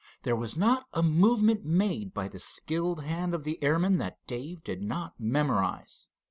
[0.23, 4.63] There was not a movement made by the skilled hand of the airman that Dave
[4.63, 6.07] did not memorize.